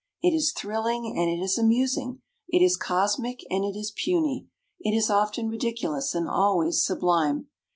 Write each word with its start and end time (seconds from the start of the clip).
It 0.23 0.31
is 0.33 0.51
thrilling 0.51 1.15
and 1.15 1.29
it 1.29 1.39
is 1.43 1.59
amusing; 1.59 2.23
it 2.49 2.63
is 2.63 2.75
cosmic 2.75 3.41
and 3.51 3.63
it 3.63 3.77
is 3.77 3.93
puny. 3.95 4.47
It 4.79 4.95
is 4.97 5.11
often 5.11 5.47
ridiculous 5.47 6.15
and 6.15 6.27
always 6.27 6.83
sublime. 6.83 7.49